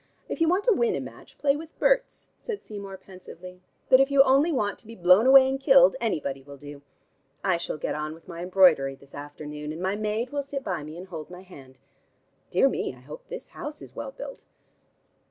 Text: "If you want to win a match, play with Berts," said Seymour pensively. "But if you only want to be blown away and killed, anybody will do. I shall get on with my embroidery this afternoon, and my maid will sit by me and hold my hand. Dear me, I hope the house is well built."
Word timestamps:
"If 0.27 0.41
you 0.41 0.49
want 0.49 0.63
to 0.63 0.73
win 0.73 0.95
a 0.95 0.99
match, 0.99 1.37
play 1.37 1.55
with 1.55 1.77
Berts," 1.77 2.31
said 2.39 2.63
Seymour 2.63 2.97
pensively. 2.97 3.61
"But 3.87 3.99
if 3.99 4.09
you 4.09 4.23
only 4.23 4.51
want 4.51 4.79
to 4.79 4.87
be 4.87 4.95
blown 4.95 5.27
away 5.27 5.47
and 5.47 5.59
killed, 5.59 5.95
anybody 6.01 6.41
will 6.41 6.57
do. 6.57 6.81
I 7.43 7.57
shall 7.57 7.77
get 7.77 7.93
on 7.93 8.15
with 8.15 8.27
my 8.27 8.41
embroidery 8.41 8.95
this 8.95 9.13
afternoon, 9.13 9.71
and 9.71 9.79
my 9.79 9.95
maid 9.95 10.31
will 10.31 10.41
sit 10.41 10.63
by 10.63 10.81
me 10.81 10.97
and 10.97 11.09
hold 11.09 11.29
my 11.29 11.43
hand. 11.43 11.79
Dear 12.49 12.67
me, 12.67 12.95
I 12.95 13.01
hope 13.01 13.27
the 13.27 13.37
house 13.51 13.79
is 13.83 13.95
well 13.95 14.09
built." 14.11 14.47